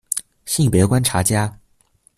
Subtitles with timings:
[0.47, 1.55] 性別觀察家